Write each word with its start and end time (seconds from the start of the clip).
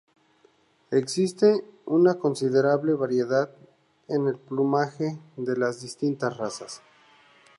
Existe 0.89 1.63
una 1.85 2.15
considerable 2.17 2.95
variedad 2.95 3.51
en 4.07 4.25
el 4.29 4.39
plumaje 4.39 5.19
de 5.37 5.55
las 5.55 5.79
distintas 5.83 6.37
razas. 6.37 6.81